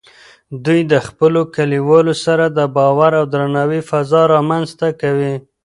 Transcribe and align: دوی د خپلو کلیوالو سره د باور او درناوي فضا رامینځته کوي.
دوی 0.65 0.79
د 0.91 0.93
خپلو 1.07 1.41
کلیوالو 1.55 2.13
سره 2.25 2.45
د 2.47 2.59
باور 2.75 3.11
او 3.19 3.25
درناوي 3.33 3.81
فضا 3.89 4.21
رامینځته 4.33 4.87
کوي. 5.01 5.33